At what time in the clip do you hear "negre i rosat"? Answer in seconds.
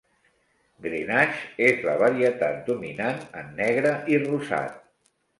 3.61-4.81